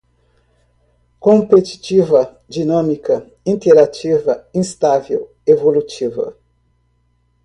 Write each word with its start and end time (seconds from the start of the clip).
competitiva, 1.19 2.41
dinâmica, 2.47 3.23
interativa, 3.45 4.47
instável, 4.51 5.29
evolutiva 5.45 6.35